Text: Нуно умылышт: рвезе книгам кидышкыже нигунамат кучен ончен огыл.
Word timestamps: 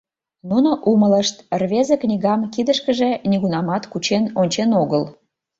Нуно 0.49 0.71
умылышт: 0.91 1.35
рвезе 1.61 1.95
книгам 2.03 2.41
кидышкыже 2.53 3.11
нигунамат 3.29 3.83
кучен 3.91 4.23
ончен 4.41 4.69
огыл. 4.81 5.03